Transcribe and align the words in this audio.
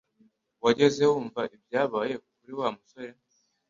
Wigeze 0.63 1.01
wumva 1.11 1.41
ibyabaye 1.55 2.13
kuri 2.35 2.51
Wa 2.59 2.67
musore 2.75 3.13